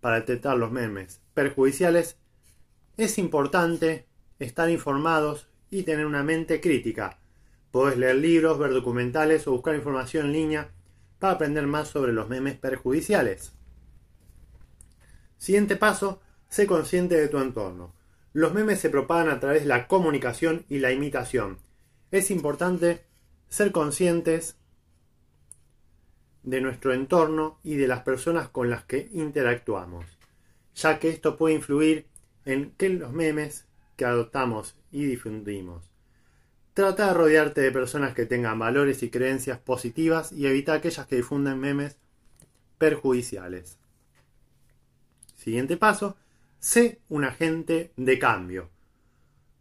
Para 0.00 0.16
detectar 0.16 0.56
los 0.56 0.70
memes 0.70 1.20
perjudiciales, 1.34 2.18
es 2.96 3.18
importante 3.18 4.06
estar 4.38 4.70
informados 4.70 5.48
y 5.70 5.82
tener 5.82 6.06
una 6.06 6.22
mente 6.22 6.60
crítica. 6.60 7.18
Podés 7.70 7.96
leer 7.98 8.16
libros, 8.16 8.58
ver 8.58 8.72
documentales 8.72 9.46
o 9.46 9.52
buscar 9.52 9.74
información 9.74 10.26
en 10.26 10.32
línea 10.32 10.70
para 11.18 11.34
aprender 11.34 11.66
más 11.66 11.88
sobre 11.88 12.12
los 12.12 12.28
memes 12.28 12.56
perjudiciales. 12.56 13.52
Siguiente 15.38 15.76
paso, 15.76 16.20
sé 16.48 16.66
consciente 16.66 17.16
de 17.16 17.28
tu 17.28 17.38
entorno. 17.38 17.94
Los 18.32 18.54
memes 18.54 18.80
se 18.80 18.90
propagan 18.90 19.28
a 19.28 19.40
través 19.40 19.62
de 19.62 19.68
la 19.68 19.88
comunicación 19.88 20.64
y 20.68 20.78
la 20.78 20.92
imitación. 20.92 21.58
Es 22.10 22.30
importante 22.30 23.04
ser 23.48 23.72
conscientes 23.72 24.56
de 26.44 26.60
nuestro 26.60 26.92
entorno 26.92 27.58
y 27.64 27.74
de 27.76 27.88
las 27.88 28.02
personas 28.02 28.48
con 28.48 28.70
las 28.70 28.84
que 28.84 29.08
interactuamos, 29.12 30.06
ya 30.74 30.98
que 30.98 31.08
esto 31.08 31.36
puede 31.36 31.56
influir 31.56 32.06
en 32.44 32.70
que 32.72 32.90
los 32.90 33.12
memes 33.12 33.66
que 33.96 34.04
adoptamos 34.04 34.76
y 34.92 35.04
difundimos. 35.04 35.90
Trata 36.74 37.08
de 37.08 37.14
rodearte 37.14 37.60
de 37.60 37.70
personas 37.70 38.14
que 38.14 38.26
tengan 38.26 38.58
valores 38.58 39.02
y 39.02 39.10
creencias 39.10 39.58
positivas 39.58 40.32
y 40.32 40.46
evita 40.46 40.74
aquellas 40.74 41.06
que 41.06 41.16
difunden 41.16 41.60
memes 41.60 41.96
perjudiciales. 42.78 43.78
Siguiente 45.36 45.76
paso, 45.76 46.16
sé 46.58 47.00
un 47.08 47.24
agente 47.24 47.92
de 47.96 48.18
cambio. 48.18 48.70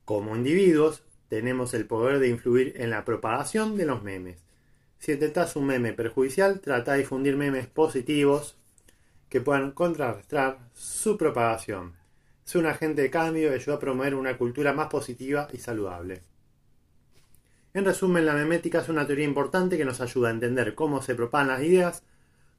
Como 0.06 0.36
individuos, 0.36 1.04
tenemos 1.30 1.74
el 1.74 1.86
poder 1.86 2.20
de 2.20 2.30
influir 2.30 2.74
en 2.78 2.90
la 2.90 3.06
propagación 3.06 3.78
de 3.78 3.86
los 3.86 4.04
memes. 4.04 4.44
Si 5.03 5.12
detectas 5.12 5.57
un 5.57 5.65
meme 5.65 5.91
perjudicial, 5.91 6.62
trata 6.62 6.93
de 6.93 7.00
difundir 7.00 7.36
memes 7.36 7.67
positivos 7.67 8.55
que 9.27 9.41
puedan 9.41 9.72
contrarrestar 9.72 10.60
su 10.74 11.17
propagación. 11.17 11.95
Sé 12.45 12.57
un 12.57 12.67
agente 12.67 13.01
de 13.01 13.10
cambio 13.10 13.51
y 13.51 13.53
ayuda 13.53 13.75
a 13.75 13.79
promover 13.79 14.15
una 14.15 14.38
cultura 14.38 14.72
más 14.72 14.88
positiva 14.88 15.50
y 15.51 15.57
saludable. 15.57 16.24
En 17.74 17.83
resumen, 17.83 18.25
la 18.25 18.33
memética 18.33 18.79
es 18.79 18.88
una 18.88 19.05
teoría 19.05 19.25
importante 19.25 19.77
que 19.77 19.83
nos 19.83 20.00
ayuda 20.00 20.29
a 20.29 20.31
entender 20.31 20.74
cómo 20.74 21.01
se 21.01 21.15
propagan 21.15 21.50
las 21.50 21.63
ideas, 21.63 22.03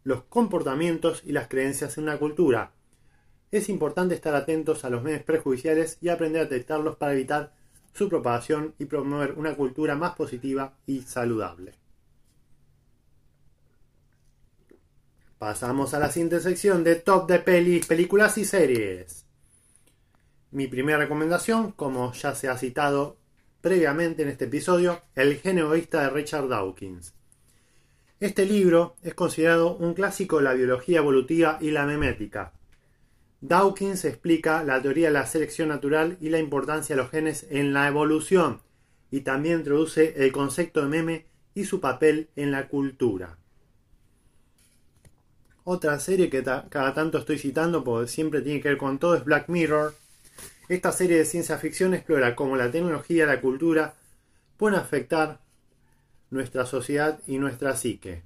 los 0.03 0.25
comportamientos 0.25 1.23
y 1.25 1.33
las 1.33 1.49
creencias 1.49 1.97
en 1.97 2.05
una 2.05 2.19
cultura. 2.19 2.73
Es 3.53 3.71
importante 3.71 4.15
estar 4.15 4.35
atentos 4.35 4.85
a 4.85 4.91
los 4.91 5.03
memes 5.03 5.23
prejudiciales 5.23 5.97
y 6.03 6.11
aprender 6.11 6.43
a 6.43 6.45
detectarlos 6.45 6.97
para 6.97 7.15
evitar 7.15 7.55
su 7.95 8.11
propagación 8.11 8.75
y 8.79 8.85
promover 8.85 9.33
una 9.33 9.57
cultura 9.57 9.95
más 9.95 10.15
positiva 10.15 10.75
y 10.87 11.01
saludable. 11.01 11.84
Pasamos 15.45 15.93
a 15.93 15.99
la 15.99 16.11
siguiente 16.11 16.41
sección 16.41 16.85
de 16.85 16.95
top 16.95 17.29
de 17.29 17.39
pelis, 17.39 17.85
películas 17.85 18.39
y 18.39 18.47
series. 18.47 19.27
Mi 20.51 20.69
primera 20.69 20.97
recomendación, 20.97 21.73
como 21.73 22.15
ya 22.15 22.35
se 22.35 22.49
ha 22.49 22.57
citado 22.57 23.19
previamente 23.61 24.23
en 24.23 24.31
este 24.31 24.47
episodio, 24.47 25.03
El 25.15 25.37
gen 25.37 25.59
egoísta 25.59 26.01
de 26.01 26.09
Richard 26.09 26.49
Dawkins. 26.49 27.13
Este 28.21 28.47
libro 28.47 28.97
es 29.03 29.13
considerado 29.13 29.77
un 29.77 29.93
clásico 29.93 30.39
de 30.39 30.45
la 30.45 30.55
biología 30.55 31.01
evolutiva 31.01 31.59
y 31.61 31.73
la 31.73 31.85
memética. 31.85 32.55
Dawkins 33.43 34.07
explica 34.07 34.65
la 34.65 34.81
teoría 34.81 35.09
de 35.09 35.13
la 35.13 35.27
selección 35.27 35.69
natural 35.69 36.17
y 36.23 36.31
la 36.31 36.39
importancia 36.39 36.97
de 36.97 37.03
los 37.03 37.11
genes 37.11 37.47
en 37.51 37.75
la 37.75 37.87
evolución 37.87 38.63
y 39.11 39.21
también 39.21 39.59
introduce 39.59 40.15
el 40.25 40.33
concepto 40.33 40.81
de 40.81 40.89
meme 40.89 41.27
y 41.55 41.65
su 41.65 41.81
papel 41.83 42.31
en 42.35 42.51
la 42.51 42.67
cultura. 42.67 43.37
Otra 45.67 45.99
serie 45.99 46.29
que 46.29 46.43
cada 46.43 46.93
tanto 46.93 47.17
estoy 47.17 47.39
citando 47.39 47.83
porque 47.83 48.07
siempre 48.07 48.43
tiene 48.43 48.61
que 48.61 48.69
ver 48.69 48.77
con 48.77 48.99
todo 48.99 49.17
es 49.17 49.25
Black 49.25 49.49
Mirror. 49.49 49.95
Esta 50.69 50.93
serie 50.93 51.17
de 51.17 51.25
ciencia 51.25 51.57
ficción 51.57 51.95
explora 51.95 52.37
cómo 52.37 52.57
la 52.57 52.71
tecnología 52.71 53.25
y 53.25 53.27
la 53.27 53.41
cultura 53.41 53.95
pueden 54.59 54.79
afectar 54.79 55.41
nuestra 56.29 56.67
sociedad 56.67 57.19
y 57.27 57.39
nuestra 57.39 57.77
psique. 57.77 58.23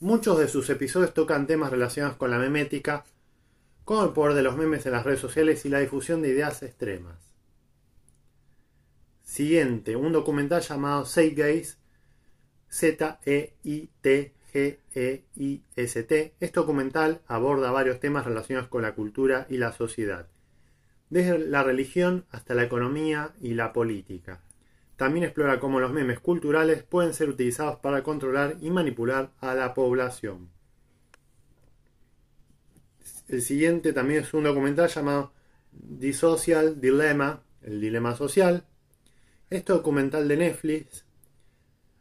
Muchos 0.00 0.38
de 0.38 0.48
sus 0.48 0.68
episodios 0.68 1.14
tocan 1.14 1.46
temas 1.46 1.70
relacionados 1.70 2.18
con 2.18 2.30
la 2.30 2.38
memética, 2.38 3.06
con 3.84 4.04
el 4.06 4.12
poder 4.12 4.34
de 4.34 4.42
los 4.42 4.56
memes 4.56 4.84
en 4.84 4.92
las 4.92 5.04
redes 5.04 5.20
sociales 5.20 5.64
y 5.64 5.70
la 5.70 5.80
difusión 5.80 6.20
de 6.20 6.28
ideas 6.28 6.62
extremas. 6.62 7.16
Siguiente, 9.22 9.96
un 9.96 10.12
documental 10.12 10.60
llamado 10.60 11.06
Zeitgeist, 11.06 11.78
Z-E-I-T-G-E-I-S-T. 14.52 16.34
Este 16.40 16.60
documental 16.60 17.20
aborda 17.26 17.70
varios 17.70 18.00
temas 18.00 18.24
relacionados 18.24 18.68
con 18.68 18.82
la 18.82 18.94
cultura 18.94 19.46
y 19.48 19.58
la 19.58 19.72
sociedad, 19.72 20.28
desde 21.10 21.38
la 21.38 21.62
religión 21.62 22.26
hasta 22.30 22.54
la 22.54 22.64
economía 22.64 23.34
y 23.40 23.54
la 23.54 23.72
política. 23.72 24.42
También 24.96 25.24
explora 25.24 25.60
cómo 25.60 25.80
los 25.80 25.92
memes 25.92 26.18
culturales 26.18 26.82
pueden 26.82 27.14
ser 27.14 27.28
utilizados 27.28 27.76
para 27.78 28.02
controlar 28.02 28.56
y 28.60 28.70
manipular 28.70 29.30
a 29.40 29.54
la 29.54 29.74
población. 29.74 30.50
El 33.28 33.42
siguiente 33.42 33.92
también 33.92 34.22
es 34.22 34.34
un 34.34 34.44
documental 34.44 34.88
llamado 34.88 35.32
The 36.00 36.12
Social 36.14 36.80
Dilemma, 36.80 37.42
el 37.62 37.80
dilema 37.80 38.16
social. 38.16 38.64
Este 39.50 39.72
documental 39.72 40.26
de 40.26 40.36
Netflix 40.36 41.04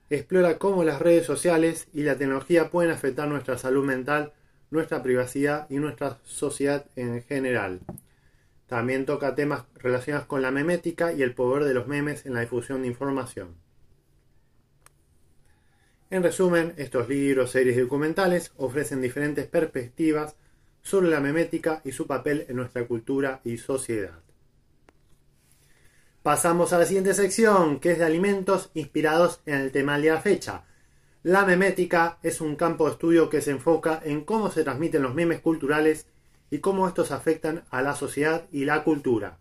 explora 0.09 0.57
cómo 0.57 0.83
las 0.83 1.01
redes 1.01 1.25
sociales 1.25 1.87
y 1.93 2.03
la 2.03 2.15
tecnología 2.15 2.69
pueden 2.69 2.91
afectar 2.91 3.27
nuestra 3.27 3.57
salud 3.57 3.85
mental, 3.85 4.33
nuestra 4.71 5.03
privacidad 5.03 5.67
y 5.69 5.77
nuestra 5.77 6.19
sociedad 6.23 6.85
en 6.95 7.23
general. 7.23 7.81
También 8.67 9.05
toca 9.05 9.35
temas 9.35 9.63
relacionados 9.75 10.27
con 10.27 10.41
la 10.41 10.51
memética 10.51 11.13
y 11.13 11.21
el 11.21 11.33
poder 11.33 11.63
de 11.63 11.73
los 11.73 11.87
memes 11.87 12.25
en 12.25 12.33
la 12.33 12.41
difusión 12.41 12.81
de 12.81 12.87
información. 12.87 13.55
En 16.09 16.23
resumen, 16.23 16.73
estos 16.77 17.09
libros, 17.09 17.51
series 17.51 17.75
y 17.75 17.81
documentales 17.81 18.53
ofrecen 18.55 19.01
diferentes 19.01 19.45
perspectivas 19.47 20.35
sobre 20.81 21.09
la 21.09 21.19
memética 21.19 21.81
y 21.83 21.91
su 21.91 22.07
papel 22.07 22.45
en 22.47 22.55
nuestra 22.55 22.85
cultura 22.85 23.41
y 23.43 23.57
sociedad. 23.57 24.26
Pasamos 26.27 26.73
a 26.73 26.77
la 26.77 26.85
siguiente 26.85 27.13
sección, 27.13 27.79
que 27.79 27.93
es 27.93 27.99
de 27.99 28.03
alimentos 28.03 28.69
inspirados 28.73 29.39
en 29.45 29.61
el 29.61 29.71
tema 29.71 29.97
de 29.97 30.09
la 30.09 30.19
fecha. 30.19 30.65
La 31.23 31.45
memética 31.45 32.19
es 32.21 32.41
un 32.41 32.57
campo 32.57 32.85
de 32.85 32.91
estudio 32.91 33.29
que 33.29 33.39
se 33.39 33.51
enfoca 33.51 34.01
en 34.03 34.25
cómo 34.25 34.51
se 34.51 34.65
transmiten 34.65 35.03
los 35.03 35.15
memes 35.15 35.39
culturales 35.39 36.05
y 36.51 36.57
cómo 36.59 36.85
estos 36.85 37.11
afectan 37.11 37.63
a 37.69 37.81
la 37.81 37.95
sociedad 37.95 38.45
y 38.51 38.65
la 38.65 38.83
cultura. 38.83 39.37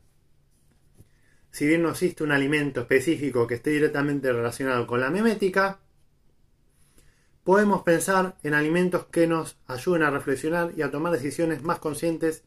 Si 1.51 1.67
bien 1.67 1.83
no 1.83 1.91
existe 1.91 2.23
un 2.23 2.31
alimento 2.31 2.83
específico 2.83 3.49
que 3.49 3.57
esté 3.57 3.71
directamente 3.71 4.33
relacionado 4.33 4.87
con 4.87 5.01
la 5.01 5.11
memética, 5.11 5.81
podemos 7.43 7.83
pensar 7.83 8.37
en 8.45 8.55
alimentos 8.55 9.07
que 9.07 9.27
nos 9.27 9.59
ayuden 9.67 10.05
a 10.05 10.11
reflexionar 10.11 10.71
y 10.77 10.83
a 10.83 10.93
tomar 10.93 11.13
decisiones 11.13 11.65
más 11.65 11.81
conscientes 11.81 12.45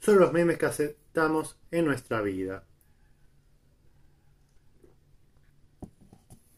sobre 0.00 0.18
los 0.18 0.32
memes 0.32 0.58
que 0.58 0.66
aceptamos 0.66 1.56
en 1.70 1.84
nuestra 1.84 2.20
vida. 2.20 2.64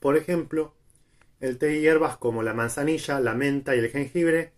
Por 0.01 0.17
ejemplo, 0.17 0.75
el 1.41 1.59
té 1.59 1.77
y 1.77 1.81
hierbas 1.81 2.17
como 2.17 2.43
la 2.43 2.55
manzanilla, 2.55 3.21
la 3.21 3.35
menta 3.35 3.75
y 3.75 3.81
el 3.81 3.91
jengibre 3.91 4.53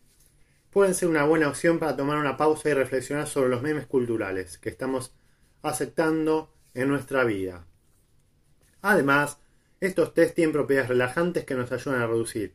pueden 0.71 0.95
ser 0.95 1.09
una 1.09 1.25
buena 1.25 1.49
opción 1.49 1.79
para 1.79 1.97
tomar 1.97 2.19
una 2.19 2.37
pausa 2.37 2.71
y 2.71 2.75
reflexionar 2.75 3.27
sobre 3.27 3.51
los 3.51 3.62
memes 3.62 3.87
culturales 3.87 4.59
que 4.59 4.69
estamos 4.69 5.12
aceptando 5.62 6.53
en 6.75 6.88
nuestra 6.88 7.25
vida. 7.25 7.67
Además, 8.83 9.38
estos 9.81 10.14
test 10.14 10.35
tienen 10.35 10.53
propiedades 10.53 10.88
relajantes 10.88 11.45
que 11.45 11.55
nos 11.55 11.73
ayudan 11.73 12.03
a 12.03 12.07
reducir 12.07 12.55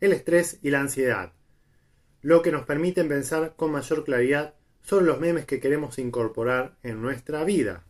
el 0.00 0.12
estrés 0.12 0.58
y 0.62 0.70
la 0.70 0.80
ansiedad, 0.80 1.32
lo 2.22 2.42
que 2.42 2.52
nos 2.52 2.64
permite 2.64 3.04
pensar 3.04 3.54
con 3.56 3.72
mayor 3.72 4.04
claridad 4.04 4.54
sobre 4.82 5.06
los 5.06 5.20
memes 5.20 5.44
que 5.44 5.60
queremos 5.60 5.98
incorporar 5.98 6.76
en 6.82 7.02
nuestra 7.02 7.44
vida. 7.44 7.84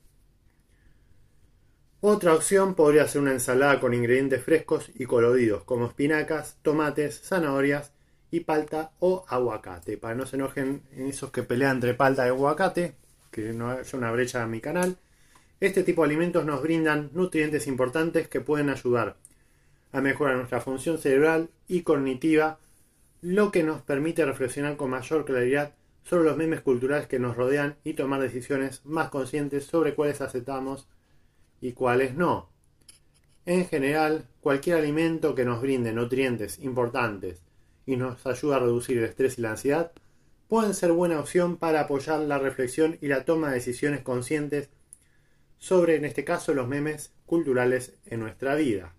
Otra 2.02 2.32
opción 2.34 2.74
podría 2.74 3.06
ser 3.06 3.20
una 3.20 3.32
ensalada 3.32 3.78
con 3.78 3.92
ingredientes 3.92 4.42
frescos 4.42 4.90
y 4.94 5.04
coloridos 5.04 5.64
como 5.64 5.84
espinacas, 5.84 6.56
tomates, 6.62 7.20
zanahorias 7.20 7.92
y 8.30 8.40
palta 8.40 8.92
o 9.00 9.26
aguacate. 9.28 9.98
Para 9.98 10.14
no 10.14 10.24
se 10.24 10.36
enojen 10.36 10.82
esos 10.96 11.30
que 11.30 11.42
pelean 11.42 11.76
entre 11.76 11.92
palta 11.92 12.24
y 12.24 12.30
aguacate, 12.30 12.94
que 13.30 13.52
no 13.52 13.70
haya 13.70 13.98
una 13.98 14.12
brecha 14.12 14.42
en 14.42 14.50
mi 14.50 14.62
canal. 14.62 14.96
Este 15.60 15.82
tipo 15.82 16.00
de 16.00 16.06
alimentos 16.06 16.46
nos 16.46 16.62
brindan 16.62 17.10
nutrientes 17.12 17.66
importantes 17.66 18.28
que 18.28 18.40
pueden 18.40 18.70
ayudar 18.70 19.16
a 19.92 20.00
mejorar 20.00 20.36
nuestra 20.36 20.62
función 20.62 20.96
cerebral 20.96 21.50
y 21.68 21.82
cognitiva, 21.82 22.60
lo 23.20 23.52
que 23.52 23.62
nos 23.62 23.82
permite 23.82 24.24
reflexionar 24.24 24.78
con 24.78 24.88
mayor 24.88 25.26
claridad 25.26 25.74
sobre 26.04 26.24
los 26.24 26.38
memes 26.38 26.62
culturales 26.62 27.08
que 27.08 27.18
nos 27.18 27.36
rodean 27.36 27.76
y 27.84 27.92
tomar 27.92 28.22
decisiones 28.22 28.80
más 28.86 29.10
conscientes 29.10 29.66
sobre 29.66 29.94
cuáles 29.94 30.22
aceptamos 30.22 30.88
y 31.60 31.72
cuáles 31.72 32.14
no. 32.14 32.50
En 33.46 33.66
general, 33.66 34.26
cualquier 34.40 34.76
alimento 34.76 35.34
que 35.34 35.44
nos 35.44 35.60
brinde 35.60 35.92
nutrientes 35.92 36.58
importantes 36.58 37.42
y 37.86 37.96
nos 37.96 38.26
ayuda 38.26 38.56
a 38.56 38.60
reducir 38.60 38.98
el 38.98 39.04
estrés 39.04 39.38
y 39.38 39.42
la 39.42 39.52
ansiedad 39.52 39.92
pueden 40.48 40.74
ser 40.74 40.92
buena 40.92 41.20
opción 41.20 41.56
para 41.56 41.82
apoyar 41.82 42.20
la 42.20 42.38
reflexión 42.38 42.98
y 43.00 43.08
la 43.08 43.24
toma 43.24 43.48
de 43.48 43.54
decisiones 43.54 44.02
conscientes 44.02 44.68
sobre, 45.58 45.96
en 45.96 46.04
este 46.04 46.24
caso, 46.24 46.54
los 46.54 46.66
memes 46.66 47.12
culturales 47.24 47.94
en 48.06 48.20
nuestra 48.20 48.56
vida. 48.56 48.94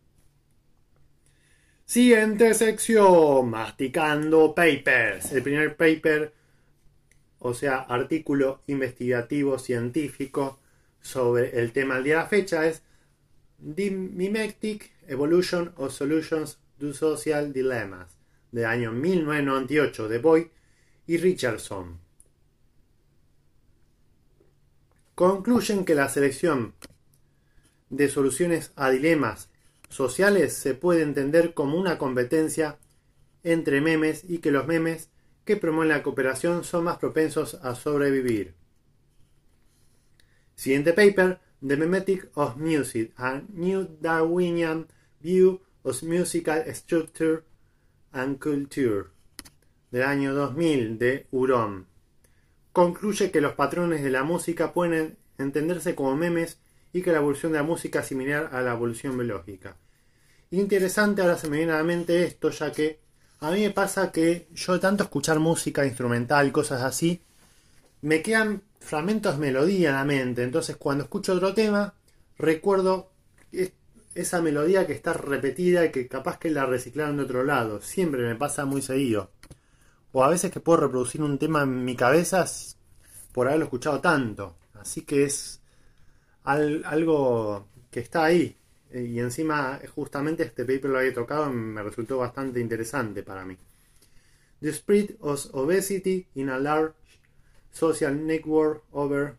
Siguiente 1.84 2.54
sección, 2.54 3.50
masticando 3.50 4.56
papers. 4.56 5.34
El 5.34 5.44
primer 5.44 5.76
paper, 5.76 6.34
o 7.40 7.54
sea, 7.54 7.80
artículo 7.80 8.62
investigativo 8.68 9.60
científico 9.60 10.61
sobre 11.02 11.60
el 11.60 11.72
tema 11.72 11.96
al 11.96 12.04
día 12.04 12.16
de 12.16 12.22
la 12.22 12.28
fecha 12.28 12.66
es 12.66 12.84
The 13.76 13.92
Mimetic 13.92 14.92
Evolution 15.08 15.74
of 15.78 15.94
Solutions 15.94 16.60
to 16.80 16.94
Social 16.94 17.54
Dilemmas, 17.54 18.18
de 18.52 18.66
año 18.66 18.92
1998, 18.92 20.08
de 20.08 20.18
Boyd 20.20 20.48
y 21.08 21.18
Richardson. 21.18 22.00
Concluyen 25.16 25.86
que 25.86 25.94
la 25.94 26.10
selección 26.10 26.74
de 27.90 28.10
soluciones 28.10 28.72
a 28.76 28.90
dilemas 28.90 29.50
sociales 29.90 30.54
se 30.54 30.74
puede 30.74 31.04
entender 31.04 31.54
como 31.54 31.78
una 31.78 31.98
competencia 31.98 32.80
entre 33.44 33.82
memes 33.82 34.24
y 34.28 34.40
que 34.40 34.52
los 34.52 34.66
memes 34.66 35.10
que 35.46 35.58
promueven 35.58 35.90
la 35.90 36.04
cooperación 36.04 36.64
son 36.64 36.86
más 36.86 36.98
propensos 36.98 37.56
a 37.56 37.76
sobrevivir. 37.76 38.61
Siguiente 40.56 40.94
paper, 40.94 41.40
The 41.66 41.78
Memetic 41.78 42.30
of 42.36 42.58
Music, 42.58 43.14
a 43.18 43.42
New 43.54 43.98
Darwinian 44.00 44.88
View 45.20 45.62
of 45.84 46.04
Musical 46.04 46.64
Structure 46.74 47.44
and 48.12 48.40
Culture, 48.40 49.06
del 49.92 50.04
año 50.04 50.34
2000, 50.34 50.98
de 50.98 51.28
Huron. 51.32 51.88
Concluye 52.72 53.32
que 53.32 53.42
los 53.42 53.54
patrones 53.54 54.04
de 54.04 54.10
la 54.12 54.24
música 54.24 54.74
pueden 54.74 55.18
entenderse 55.38 55.96
como 55.96 56.16
memes 56.16 56.60
y 56.94 57.02
que 57.02 57.12
la 57.12 57.20
evolución 57.20 57.52
de 57.52 57.60
la 57.60 57.64
música 57.64 58.00
es 58.00 58.08
similar 58.08 58.50
a 58.52 58.62
la 58.62 58.74
evolución 58.74 59.18
biológica. 59.18 59.78
Interesante, 60.52 61.22
ahora 61.22 61.38
se 61.38 61.50
me 61.50 61.58
viene 61.58 61.74
a 61.74 61.78
la 61.78 61.84
mente 61.84 62.24
esto, 62.26 62.50
ya 62.50 62.72
que 62.72 63.00
a 63.40 63.52
mí 63.52 63.62
me 63.62 63.72
pasa 63.72 64.12
que 64.12 64.48
yo 64.54 64.80
tanto 64.80 65.04
escuchar 65.04 65.40
música 65.40 65.86
instrumental, 65.86 66.52
cosas 66.52 66.82
así, 66.82 67.22
me 68.02 68.22
quedan 68.22 68.62
fragmentos 68.82 69.38
melodía 69.38 69.90
en 69.90 69.96
la 69.96 70.06
mente. 70.06 70.44
Entonces 70.44 70.76
cuando 70.76 71.06
escucho 71.06 71.34
otro 71.34 71.54
tema, 71.54 71.94
recuerdo 72.38 73.12
esa 74.14 74.42
melodía 74.42 74.86
que 74.86 74.94
está 74.94 75.14
repetida 75.14 75.86
y 75.86 75.92
que 75.92 76.08
capaz 76.08 76.38
que 76.38 76.50
la 76.50 76.66
reciclaron 76.66 77.18
de 77.18 77.24
otro 77.24 77.44
lado. 77.44 77.82
Siempre 77.82 78.24
me 78.24 78.36
pasa 78.36 78.66
muy 78.66 78.82
seguido. 78.82 79.32
O 80.12 80.24
a 80.24 80.30
veces 80.30 80.52
que 80.52 80.60
puedo 80.60 80.82
reproducir 80.82 81.22
un 81.22 81.38
tema 81.38 81.64
en 81.64 81.86
mi 81.86 81.96
cabeza 81.96 82.46
por 83.32 83.48
haberlo 83.48 83.66
escuchado 83.66 84.02
tanto. 84.02 84.58
Así 84.74 85.04
que 85.04 85.24
es 85.24 85.62
algo 86.44 87.68
que 87.90 88.02
está 88.02 88.26
ahí. 88.26 88.58
Y 88.94 89.20
encima 89.20 89.80
justamente 89.96 90.44
este 90.44 90.66
paper 90.66 90.90
lo 90.90 91.00
había 91.00 91.14
tocado 91.14 91.50
me 91.50 91.82
resultó 91.82 92.18
bastante 92.18 92.60
interesante 92.60 93.24
para 93.24 93.46
mí. 93.46 93.58
The 94.60 94.74
spread 94.74 95.12
of 95.22 95.48
obesity 95.54 96.28
in 96.36 96.50
a 96.50 96.60
large 96.60 96.94
Social 97.72 98.26
Network 98.26 98.84
Over 98.92 99.38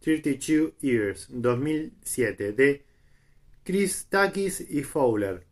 32 0.00 0.74
Years, 0.80 1.26
2007, 1.30 2.52
de 2.52 2.84
Chris 3.64 4.06
Takis 4.08 4.60
y 4.60 4.82
Fowler. 4.82 5.44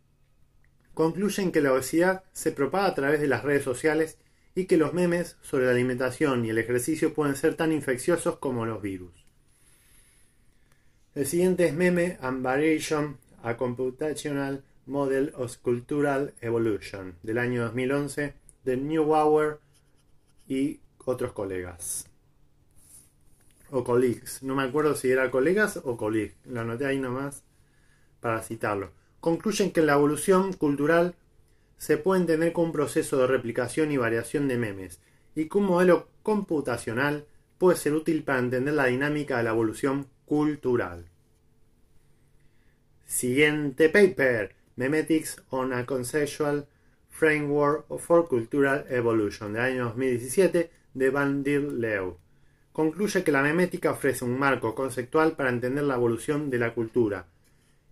Concluyen 0.94 1.50
que 1.50 1.60
la 1.60 1.72
obesidad 1.72 2.22
se 2.32 2.52
propaga 2.52 2.86
a 2.86 2.94
través 2.94 3.20
de 3.20 3.26
las 3.26 3.42
redes 3.42 3.64
sociales 3.64 4.18
y 4.54 4.66
que 4.66 4.76
los 4.76 4.92
memes 4.92 5.36
sobre 5.42 5.64
la 5.66 5.72
alimentación 5.72 6.44
y 6.44 6.50
el 6.50 6.58
ejercicio 6.58 7.12
pueden 7.12 7.34
ser 7.34 7.56
tan 7.56 7.72
infecciosos 7.72 8.38
como 8.38 8.66
los 8.66 8.80
virus. 8.80 9.12
El 11.14 11.26
siguiente 11.26 11.66
es 11.66 11.74
Meme 11.74 12.18
and 12.20 12.42
Variation, 12.42 13.18
a 13.42 13.56
Computational 13.56 14.62
Model 14.86 15.32
of 15.36 15.56
Cultural 15.58 16.34
Evolution, 16.40 17.16
del 17.22 17.38
año 17.38 17.62
2011, 17.64 18.34
de 18.64 18.76
Neubauer 18.76 19.58
y 20.46 20.80
otros 21.04 21.32
colegas. 21.32 22.06
O 23.70 23.82
colleagues, 23.82 24.42
no 24.42 24.54
me 24.54 24.62
acuerdo 24.62 24.94
si 24.94 25.10
era 25.10 25.30
colegas 25.30 25.80
o 25.82 25.96
colleagues, 25.96 26.36
lo 26.44 26.60
anoté 26.60 26.86
ahí 26.86 26.98
nomás 26.98 27.42
para 28.20 28.42
citarlo. 28.42 28.92
Concluyen 29.20 29.72
que 29.72 29.82
la 29.82 29.94
evolución 29.94 30.52
cultural 30.52 31.14
se 31.78 31.96
puede 31.96 32.20
entender 32.20 32.52
como 32.52 32.68
un 32.68 32.72
proceso 32.72 33.18
de 33.18 33.26
replicación 33.26 33.90
y 33.90 33.96
variación 33.96 34.48
de 34.48 34.58
memes, 34.58 35.00
y 35.34 35.48
que 35.48 35.58
un 35.58 35.64
modelo 35.64 36.08
computacional 36.22 37.26
puede 37.58 37.76
ser 37.76 37.94
útil 37.94 38.22
para 38.22 38.38
entender 38.38 38.74
la 38.74 38.86
dinámica 38.86 39.38
de 39.38 39.44
la 39.44 39.50
evolución 39.50 40.06
cultural. 40.26 41.06
Siguiente 43.06 43.88
paper, 43.88 44.54
Memetics 44.76 45.42
on 45.50 45.72
a 45.72 45.86
Conceptual 45.86 46.66
Framework 47.10 47.86
for 47.98 48.26
Cultural 48.28 48.86
Evolution, 48.88 49.52
del 49.52 49.62
año 49.62 49.84
2017, 49.84 50.70
de 50.94 51.10
Van 51.10 51.42
der 51.42 51.60
Leeuw. 51.60 52.16
Concluye 52.72 53.22
que 53.22 53.32
la 53.32 53.42
memética 53.42 53.90
ofrece 53.90 54.24
un 54.24 54.38
marco 54.38 54.74
conceptual 54.74 55.36
para 55.36 55.50
entender 55.50 55.84
la 55.84 55.94
evolución 55.94 56.50
de 56.50 56.58
la 56.58 56.74
cultura, 56.74 57.26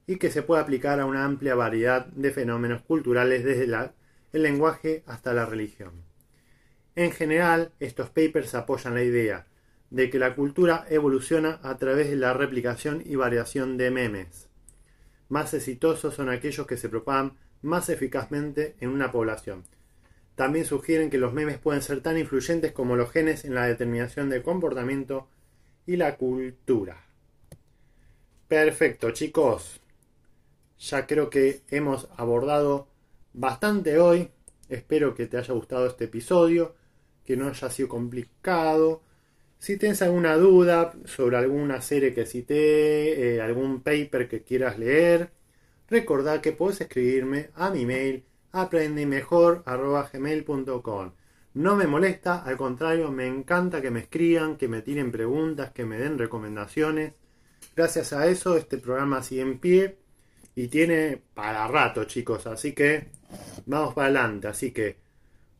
y 0.06 0.16
que 0.16 0.30
se 0.30 0.42
puede 0.42 0.62
aplicar 0.62 0.98
a 1.00 1.06
una 1.06 1.24
amplia 1.24 1.54
variedad 1.54 2.06
de 2.06 2.30
fenómenos 2.30 2.82
culturales 2.82 3.44
desde 3.44 3.64
el 4.32 4.42
lenguaje 4.42 5.02
hasta 5.06 5.32
la 5.34 5.46
religión. 5.46 5.92
En 6.94 7.12
general, 7.12 7.72
estos 7.80 8.10
papers 8.10 8.54
apoyan 8.54 8.94
la 8.94 9.02
idea 9.02 9.46
de 9.90 10.10
que 10.10 10.18
la 10.18 10.34
cultura 10.34 10.86
evoluciona 10.88 11.60
a 11.62 11.76
través 11.76 12.10
de 12.10 12.16
la 12.16 12.32
replicación 12.32 13.02
y 13.04 13.14
variación 13.14 13.76
de 13.76 13.90
memes. 13.90 14.48
Más 15.28 15.54
exitosos 15.54 16.14
son 16.14 16.28
aquellos 16.28 16.66
que 16.66 16.76
se 16.76 16.88
propagan 16.88 17.34
más 17.62 17.88
eficazmente 17.88 18.74
en 18.80 18.90
una 18.90 19.12
población. 19.12 19.64
También 20.34 20.64
sugieren 20.64 21.10
que 21.10 21.18
los 21.18 21.32
memes 21.32 21.58
pueden 21.58 21.82
ser 21.82 22.00
tan 22.00 22.18
influyentes 22.18 22.72
como 22.72 22.96
los 22.96 23.10
genes 23.10 23.44
en 23.44 23.54
la 23.54 23.66
determinación 23.66 24.30
del 24.30 24.42
comportamiento 24.42 25.28
y 25.86 25.96
la 25.96 26.16
cultura. 26.16 27.04
Perfecto, 28.48 29.10
chicos 29.10 29.82
ya 30.82 31.06
creo 31.06 31.30
que 31.30 31.62
hemos 31.70 32.08
abordado 32.16 32.88
bastante 33.32 33.98
hoy. 33.98 34.30
Espero 34.68 35.14
que 35.14 35.26
te 35.26 35.36
haya 35.36 35.54
gustado 35.54 35.86
este 35.86 36.04
episodio, 36.04 36.74
que 37.24 37.36
no 37.36 37.48
haya 37.48 37.70
sido 37.70 37.88
complicado. 37.88 39.02
Si 39.58 39.76
tienes 39.76 40.02
alguna 40.02 40.36
duda 40.36 40.92
sobre 41.04 41.36
alguna 41.36 41.80
serie 41.80 42.12
que 42.14 42.26
cité, 42.26 43.36
eh, 43.36 43.40
algún 43.40 43.82
paper 43.82 44.28
que 44.28 44.42
quieras 44.42 44.78
leer, 44.78 45.30
recordad 45.88 46.40
que 46.40 46.52
puedes 46.52 46.80
escribirme 46.80 47.50
a 47.54 47.70
mi 47.70 47.86
mail 47.86 48.24
aprendimejor.gmail.com 48.52 51.12
No 51.54 51.76
me 51.76 51.86
molesta, 51.86 52.42
al 52.42 52.56
contrario, 52.56 53.10
me 53.10 53.26
encanta 53.26 53.82
que 53.82 53.90
me 53.90 54.00
escriban, 54.00 54.56
que 54.56 54.68
me 54.68 54.82
tiren 54.82 55.10
preguntas, 55.10 55.72
que 55.72 55.84
me 55.84 55.98
den 55.98 56.18
recomendaciones. 56.18 57.14
Gracias 57.74 58.12
a 58.12 58.26
eso 58.26 58.56
este 58.56 58.78
programa 58.78 59.22
sigue 59.22 59.42
en 59.42 59.58
pie 59.58 59.98
y 60.54 60.68
tiene 60.68 61.22
para 61.34 61.66
rato, 61.68 62.04
chicos. 62.04 62.46
Así 62.46 62.72
que 62.72 63.08
vamos 63.66 63.94
para 63.94 64.08
adelante. 64.08 64.48
Así 64.48 64.72
que 64.72 64.98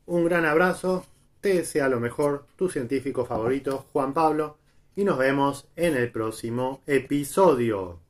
un 0.07 0.25
gran 0.25 0.45
abrazo. 0.45 1.07
Te 1.41 1.55
desea 1.55 1.89
lo 1.89 1.99
mejor 1.99 2.47
tu 2.57 2.69
científico 2.69 3.27
favorito, 3.27 3.87
Juan 3.93 4.15
Pablo. 4.15 4.59
Y 4.95 5.05
nos 5.05 5.19
vemos 5.19 5.67
en 5.75 5.97
el 5.97 6.13
próximo 6.13 6.83
episodio. 6.87 8.02